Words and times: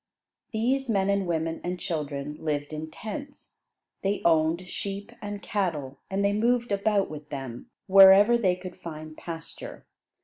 These 0.51 0.89
men 0.89 1.11
and 1.11 1.27
women 1.27 1.61
and 1.63 1.79
children 1.79 2.35
lived 2.39 2.73
in 2.73 2.89
tents. 2.89 3.57
They 4.01 4.23
owned 4.25 4.67
sheep 4.67 5.11
and 5.21 5.43
cattle, 5.43 5.99
and 6.09 6.25
they 6.25 6.33
moved 6.33 6.71
about 6.71 7.07
with 7.07 7.29
them, 7.29 7.69
wherever 7.85 8.35
they 8.35 8.55
could 8.55 8.75
find 8.77 9.15
pasture. 9.15 9.85